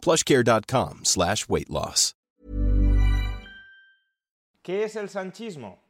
[0.00, 2.14] plushcare.com slash weight loss.
[4.62, 5.82] ¿Qué es el sanchismo?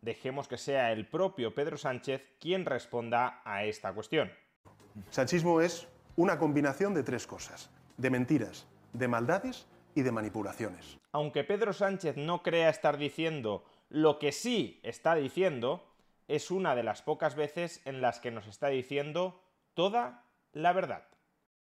[0.00, 4.30] Dejemos que sea el propio Pedro Sánchez quien responda a esta cuestión.
[5.10, 10.98] Sanchismo es una combinación de tres cosas, de mentiras, de maldades y de manipulaciones.
[11.12, 15.86] Aunque Pedro Sánchez no crea estar diciendo lo que sí está diciendo,
[16.26, 19.40] es una de las pocas veces en las que nos está diciendo
[19.74, 21.04] toda la verdad.